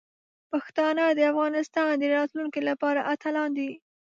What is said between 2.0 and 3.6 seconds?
راتلونکي لپاره اتلان